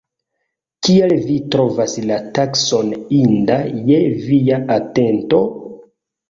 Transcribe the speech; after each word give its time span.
Kial 0.85 1.11
vi 1.27 1.35
trovas 1.55 1.93
la 2.11 2.17
taskon 2.37 2.89
inda 3.19 3.59
je 3.91 4.01
via 4.25 4.59
atento? 4.79 5.45